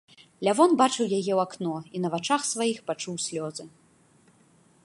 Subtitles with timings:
[0.45, 3.63] Лявон бачыў яе ў акно і на вачах сваіх пачуў слёзы.